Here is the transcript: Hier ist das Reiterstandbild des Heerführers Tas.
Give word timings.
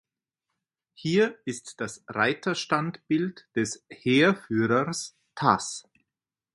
Hier 0.95 1.37
ist 1.45 1.79
das 1.79 2.03
Reiterstandbild 2.07 3.47
des 3.55 3.85
Heerführers 3.87 5.15
Tas. 5.35 5.87